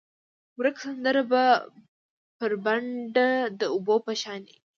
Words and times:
ورکه 0.59 0.79
سندره 0.85 1.23
به، 1.31 1.43
بربنډه 2.37 3.27
د 3.59 3.61
اوبو 3.73 3.95
په 4.05 4.13
شانې، 4.21 4.55